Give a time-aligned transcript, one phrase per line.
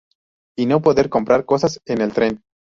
[0.57, 2.41] Y no poder comprar cosas en el tren.